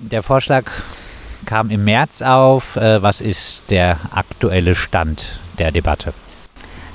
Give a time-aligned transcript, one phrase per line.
[0.00, 0.64] Der Vorschlag
[1.44, 2.76] kam im März auf.
[2.76, 6.12] Äh, was ist der aktuelle Stand der Debatte?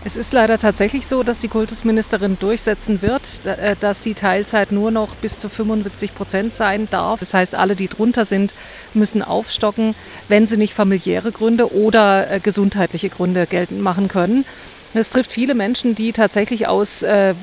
[0.06, 4.92] Es ist leider tatsächlich so, dass die Kultusministerin durchsetzen wird, äh, dass die Teilzeit nur
[4.92, 7.20] noch bis zu 75 Prozent sein darf.
[7.20, 8.54] Das heißt, alle, die drunter sind,
[8.94, 9.96] müssen aufstocken,
[10.30, 14.46] wenn sie nicht familiäre Gründe oder äh, gesundheitliche Gründe geltend machen können.
[14.94, 17.34] Es trifft viele Menschen, die tatsächlich aus, äh,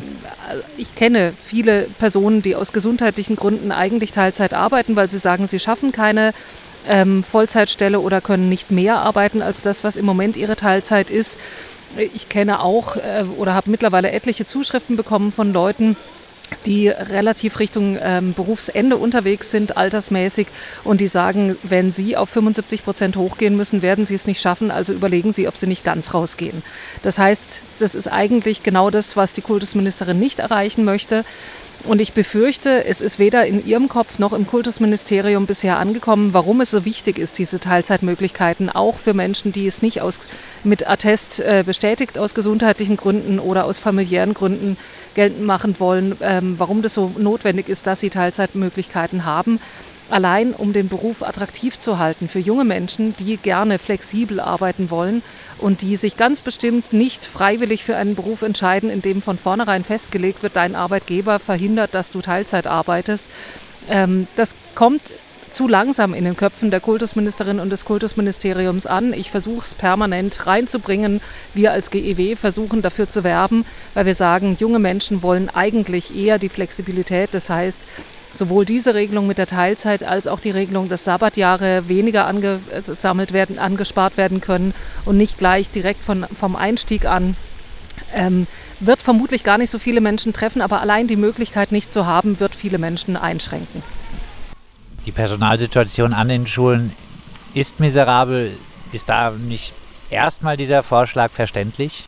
[0.77, 5.59] ich kenne viele Personen, die aus gesundheitlichen Gründen eigentlich Teilzeit arbeiten, weil sie sagen, sie
[5.59, 6.33] schaffen keine
[6.89, 11.39] ähm, Vollzeitstelle oder können nicht mehr arbeiten als das, was im Moment ihre Teilzeit ist.
[11.97, 15.97] Ich kenne auch äh, oder habe mittlerweile etliche Zuschriften bekommen von Leuten,
[16.67, 20.49] die relativ Richtung ähm, Berufsende unterwegs sind, altersmäßig,
[20.85, 24.71] und die sagen, wenn sie auf 75 Prozent hochgehen müssen, werden sie es nicht schaffen.
[24.71, 26.63] Also überlegen sie, ob sie nicht ganz rausgehen.
[27.03, 31.25] Das heißt, das ist eigentlich genau das, was die Kultusministerin nicht erreichen möchte.
[31.85, 36.61] Und ich befürchte, es ist weder in Ihrem Kopf noch im Kultusministerium bisher angekommen, warum
[36.61, 40.21] es so wichtig ist, diese Teilzeitmöglichkeiten auch für Menschen, die es nicht aus,
[40.63, 44.77] mit Attest äh, bestätigt aus gesundheitlichen Gründen oder aus familiären Gründen
[45.15, 49.59] geltend machen wollen, ähm, warum das so notwendig ist, dass sie Teilzeitmöglichkeiten haben
[50.11, 55.23] allein um den Beruf attraktiv zu halten für junge Menschen, die gerne flexibel arbeiten wollen
[55.59, 59.85] und die sich ganz bestimmt nicht freiwillig für einen Beruf entscheiden, in dem von vornherein
[59.85, 63.27] festgelegt wird, dein Arbeitgeber verhindert, dass du Teilzeit arbeitest.
[63.89, 65.03] Ähm, das kommt
[65.51, 69.13] zu langsam in den Köpfen der Kultusministerin und des Kultusministeriums an.
[69.13, 71.21] Ich versuche es permanent reinzubringen.
[71.55, 76.39] Wir als GEW versuchen dafür zu werben, weil wir sagen, junge Menschen wollen eigentlich eher
[76.39, 77.31] die Flexibilität.
[77.33, 77.81] Das heißt,
[78.33, 83.59] sowohl diese Regelung mit der Teilzeit als auch die Regelung, dass Sabbatjahre weniger angesammelt werden,
[83.59, 87.37] angespart werden können und nicht gleich direkt von, vom Einstieg an.
[88.15, 88.47] Ähm,
[88.81, 92.41] wird vermutlich gar nicht so viele Menschen treffen, aber allein die Möglichkeit nicht zu haben,
[92.41, 93.83] wird viele Menschen einschränken.
[95.07, 96.93] Die Personalsituation an den Schulen
[97.55, 98.53] ist miserabel.
[98.93, 99.73] Ist da nicht
[100.11, 102.07] erstmal dieser Vorschlag verständlich?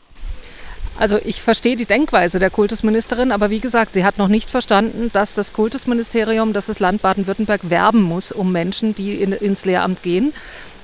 [0.99, 5.11] Also ich verstehe die Denkweise der Kultusministerin, aber wie gesagt, sie hat noch nicht verstanden,
[5.13, 10.03] dass das Kultusministerium, dass das Land Baden-Württemberg werben muss um Menschen, die in, ins Lehramt
[10.03, 10.33] gehen.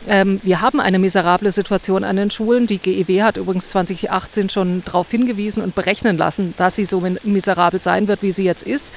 [0.07, 2.67] Ähm, wir haben eine miserable Situation an den Schulen.
[2.67, 7.81] Die GEW hat übrigens 2018 schon darauf hingewiesen und berechnen lassen, dass sie so miserabel
[7.81, 8.93] sein wird, wie sie jetzt ist.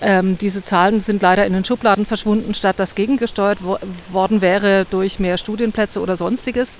[0.00, 3.78] Ähm, diese Zahlen sind leider in den Schubladen verschwunden, statt dass gegengesteuert wo
[4.10, 6.78] worden wäre durch mehr Studienplätze oder sonstiges.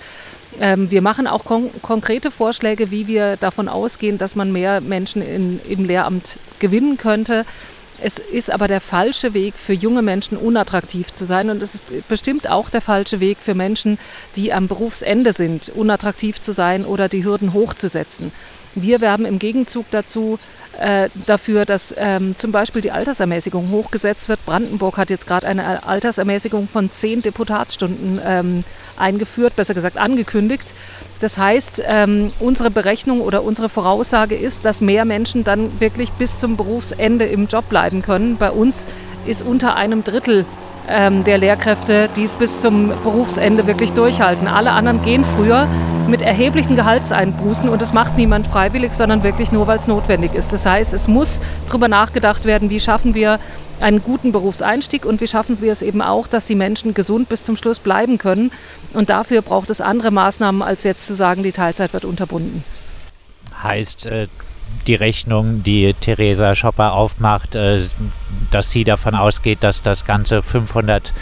[0.60, 5.22] Ähm, wir machen auch kon konkrete Vorschläge, wie wir davon ausgehen, dass man mehr Menschen
[5.22, 7.44] in, im Lehramt gewinnen könnte.
[8.04, 12.08] Es ist aber der falsche Weg für junge Menschen unattraktiv zu sein und es ist
[12.08, 13.96] bestimmt auch der falsche Weg für Menschen,
[14.34, 18.32] die am Berufsende sind, unattraktiv zu sein oder die Hürden hochzusetzen.
[18.74, 20.40] Wir werben im Gegenzug dazu
[20.80, 24.44] äh, dafür, dass ähm, zum Beispiel die Altersermäßigung hochgesetzt wird.
[24.46, 28.64] Brandenburg hat jetzt gerade eine Altersermäßigung von zehn Deputatsstunden ähm,
[28.96, 30.74] eingeführt, besser gesagt angekündigt.
[31.20, 36.38] Das heißt, ähm, unsere Berechnung oder unsere Voraussage ist, dass mehr Menschen dann wirklich bis
[36.38, 38.36] zum Berufsende im Job bleiben können.
[38.38, 38.86] Bei uns
[39.26, 40.44] ist unter einem Drittel
[40.88, 44.48] der Lehrkräfte, die es bis zum Berufsende wirklich durchhalten.
[44.48, 45.68] Alle anderen gehen früher
[46.08, 50.52] mit erheblichen Gehaltseinbußen und das macht niemand freiwillig, sondern wirklich nur, weil es notwendig ist.
[50.52, 53.38] Das heißt, es muss darüber nachgedacht werden, wie schaffen wir
[53.80, 57.44] einen guten Berufseinstieg und wie schaffen wir es eben auch, dass die Menschen gesund bis
[57.44, 58.50] zum Schluss bleiben können.
[58.92, 62.64] Und dafür braucht es andere Maßnahmen, als jetzt zu sagen, die Teilzeit wird unterbunden.
[63.62, 64.26] Heißt, äh,
[64.86, 67.80] die Rechnung, die Theresa Schopper aufmacht, äh,
[68.50, 71.12] dass sie davon ausgeht, dass das Ganze 500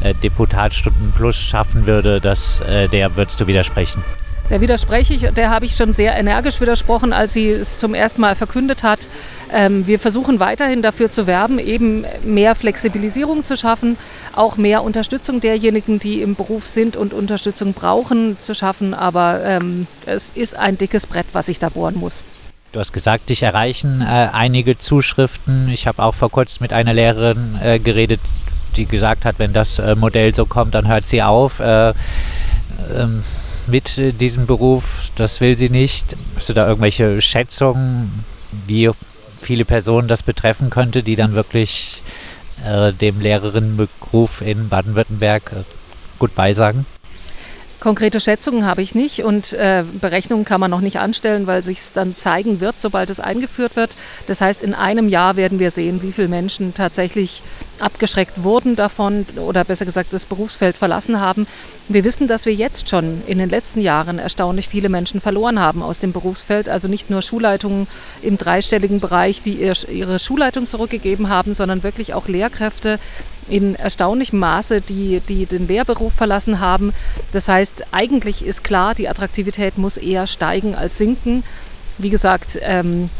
[0.00, 4.02] äh, Deputatstunden plus schaffen würde, dass, äh, der würdest du widersprechen?
[4.50, 8.20] Der widerspreche ich, der habe ich schon sehr energisch widersprochen, als sie es zum ersten
[8.20, 9.08] Mal verkündet hat.
[9.52, 13.96] Ähm, wir versuchen weiterhin dafür zu werben, eben mehr Flexibilisierung zu schaffen,
[14.34, 18.92] auch mehr Unterstützung derjenigen, die im Beruf sind und Unterstützung brauchen, zu schaffen.
[18.92, 22.24] Aber ähm, es ist ein dickes Brett, was ich da bohren muss.
[22.72, 25.68] Du hast gesagt, dich erreichen äh, einige Zuschriften.
[25.70, 28.20] Ich habe auch vor kurzem mit einer Lehrerin äh, geredet,
[28.76, 31.92] die gesagt hat, wenn das äh, Modell so kommt, dann hört sie auf äh,
[32.96, 33.24] ähm,
[33.66, 35.10] mit äh, diesem Beruf.
[35.16, 36.14] Das will sie nicht.
[36.36, 38.24] Hast du da irgendwelche Schätzungen,
[38.66, 38.88] wie
[39.40, 42.02] viele Personen das betreffen könnte, die dann wirklich
[42.64, 45.64] äh, dem Lehrerinnenberuf in Baden-Württemberg
[46.20, 46.86] gut beisagen?
[47.80, 51.78] Konkrete Schätzungen habe ich nicht und äh, Berechnungen kann man noch nicht anstellen, weil sich
[51.78, 53.96] es dann zeigen wird, sobald es eingeführt wird.
[54.26, 57.42] Das heißt, in einem Jahr werden wir sehen, wie viele Menschen tatsächlich
[57.82, 61.46] abgeschreckt wurden davon oder besser gesagt das Berufsfeld verlassen haben.
[61.88, 65.82] Wir wissen, dass wir jetzt schon in den letzten Jahren erstaunlich viele Menschen verloren haben
[65.82, 66.68] aus dem Berufsfeld.
[66.68, 67.86] Also nicht nur Schulleitungen
[68.22, 72.98] im dreistelligen Bereich, die ihre Schulleitung zurückgegeben haben, sondern wirklich auch Lehrkräfte
[73.48, 76.92] in erstaunlichem Maße, die, die den Lehrberuf verlassen haben.
[77.32, 81.42] Das heißt, eigentlich ist klar, die Attraktivität muss eher steigen als sinken.
[81.98, 83.10] Wie gesagt, ähm,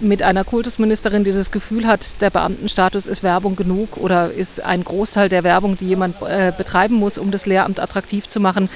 [0.00, 4.84] mit einer Kultusministerin, die das Gefühl hat, der Beamtenstatus ist Werbung genug oder ist ein
[4.84, 8.68] Großteil der Werbung, die jemand äh, betreiben muss, um das Lehramt attraktiv zu machen,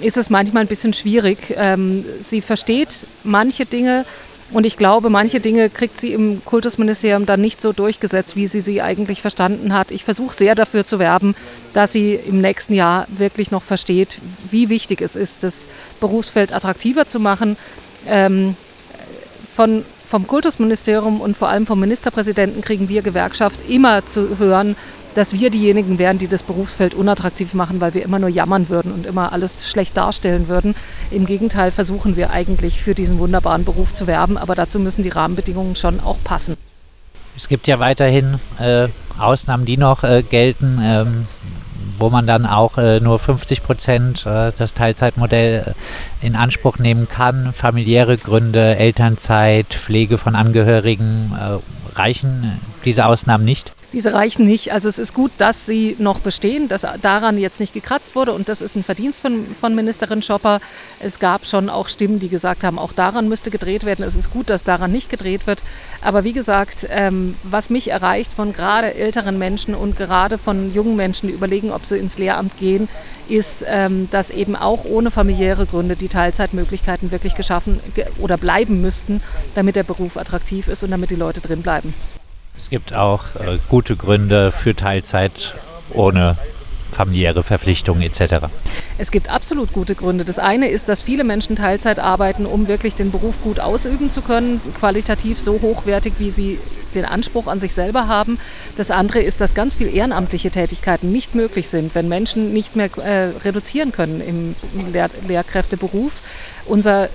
[0.00, 1.54] ist es manchmal ein bisschen schwierig.
[1.56, 4.04] Ähm, sie versteht manche Dinge
[4.52, 8.60] und ich glaube, manche Dinge kriegt sie im Kultusministerium dann nicht so durchgesetzt, wie sie
[8.60, 9.90] sie eigentlich verstanden hat.
[9.90, 11.34] Ich versuche sehr dafür zu werben,
[11.74, 14.18] dass sie im nächsten Jahr wirklich noch versteht,
[14.50, 15.66] wie wichtig es ist, das
[15.98, 17.56] Berufsfeld attraktiver zu machen.
[18.06, 18.56] Ähm,
[19.56, 24.76] von vom Kultusministerium und vor allem vom Ministerpräsidenten kriegen wir Gewerkschaft immer zu hören,
[25.14, 28.92] dass wir diejenigen wären, die das Berufsfeld unattraktiv machen, weil wir immer nur jammern würden
[28.92, 30.74] und immer alles schlecht darstellen würden.
[31.10, 35.08] Im Gegenteil versuchen wir eigentlich für diesen wunderbaren Beruf zu werben, aber dazu müssen die
[35.08, 36.56] Rahmenbedingungen schon auch passen.
[37.34, 38.88] Es gibt ja weiterhin äh,
[39.18, 40.78] Ausnahmen, die noch äh, gelten.
[40.82, 41.26] Ähm,
[41.98, 45.74] wo man dann auch äh, nur 50 Prozent äh, das Teilzeitmodell
[46.22, 47.52] äh, in Anspruch nehmen kann.
[47.52, 53.72] Familiäre Gründe, Elternzeit, Pflege von Angehörigen äh, reichen diese Ausnahmen nicht.
[53.92, 54.72] Diese reichen nicht.
[54.72, 58.48] Also es ist gut, dass sie noch bestehen, dass daran jetzt nicht gekratzt wurde und
[58.48, 60.60] das ist ein Verdienst von, von Ministerin Schopper.
[60.98, 64.04] Es gab schon auch Stimmen, die gesagt haben, auch daran müsste gedreht werden.
[64.04, 65.62] Es ist gut, dass daran nicht gedreht wird.
[66.02, 70.96] Aber wie gesagt, ähm, was mich erreicht von gerade älteren Menschen und gerade von jungen
[70.96, 72.88] Menschen, die überlegen, ob sie ins Lehramt gehen,
[73.28, 77.80] ist, ähm, dass eben auch ohne familiäre Gründe die Teilzeitmöglichkeiten wirklich geschaffen
[78.18, 79.22] oder bleiben müssten,
[79.54, 81.94] damit der Beruf attraktiv ist und damit die Leute drin bleiben.
[82.56, 85.54] Es gibt auch äh, gute Gründe für Teilzeit
[85.92, 86.36] ohne
[86.90, 88.46] familiäre Verpflichtungen etc.
[88.96, 90.24] Es gibt absolut gute Gründe.
[90.24, 94.22] Das eine ist, dass viele Menschen Teilzeit arbeiten, um wirklich den Beruf gut ausüben zu
[94.22, 96.58] können, qualitativ so hochwertig, wie sie
[96.94, 98.38] den Anspruch an sich selber haben.
[98.76, 102.88] Das andere ist, dass ganz viele ehrenamtliche Tätigkeiten nicht möglich sind, wenn Menschen nicht mehr
[102.96, 104.54] äh, reduzieren können im
[104.92, 106.22] Lehr Lehrkräfteberuf.
[106.64, 107.10] Unser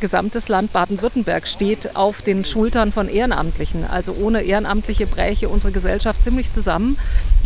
[0.00, 3.84] gesamtes Land Baden-Württemberg steht auf den Schultern von Ehrenamtlichen.
[3.88, 6.96] Also ohne Ehrenamtliche bräche unsere Gesellschaft ziemlich zusammen.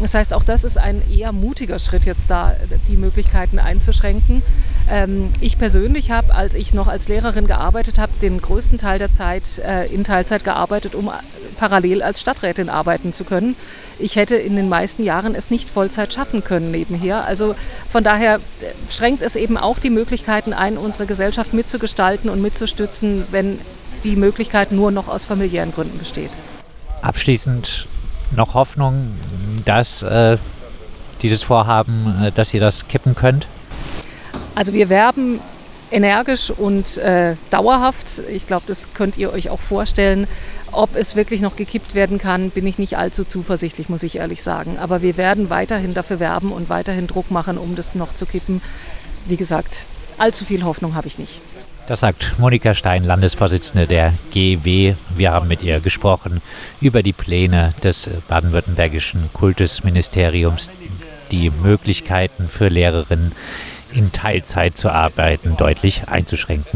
[0.00, 2.56] Das heißt, auch das ist ein eher mutiger Schritt, jetzt da
[2.88, 4.42] die Möglichkeiten einzuschränken.
[4.90, 9.12] Ähm, ich persönlich habe, als ich noch als Lehrerin gearbeitet habe, den größten Teil der
[9.12, 11.10] Zeit äh, in Teilzeit gearbeitet, um
[11.58, 13.56] parallel als Stadträtin arbeiten zu können.
[13.98, 17.24] Ich hätte in den meisten Jahren es nicht Vollzeit schaffen können nebenher.
[17.24, 17.56] Also
[17.90, 23.25] von daher äh, schränkt es eben auch die Möglichkeiten ein, unsere Gesellschaft mitzugestalten und mitzustützen,
[23.31, 23.58] wenn
[24.05, 26.31] die Möglichkeit nur noch aus familiären Gründen besteht.
[27.02, 27.87] Abschließend
[28.35, 29.14] noch Hoffnung,
[29.64, 30.38] dass äh,
[31.23, 33.46] dieses Vorhaben, äh, dass ihr das kippen könnt?
[34.55, 35.40] Also wir werben
[35.90, 38.23] energisch und äh, dauerhaft.
[38.31, 40.26] Ich glaube, das könnt ihr euch auch vorstellen.
[40.70, 44.43] Ob es wirklich noch gekippt werden kann, bin ich nicht allzu zuversichtlich, muss ich ehrlich
[44.43, 44.79] sagen.
[44.79, 48.61] Aber wir werden weiterhin dafür werben und weiterhin Druck machen, um das noch zu kippen.
[49.26, 49.87] Wie gesagt,
[50.18, 51.40] allzu viel Hoffnung habe ich nicht.
[51.86, 54.94] Das sagt Monika Stein, Landesvorsitzende der GW.
[55.16, 56.42] Wir haben mit ihr gesprochen
[56.82, 60.68] über die Pläne des baden-württembergischen Kultusministeriums,
[61.30, 63.32] die Möglichkeiten für Lehrerinnen
[63.90, 66.66] in Teilzeit zu arbeiten deutlich einzuschränken.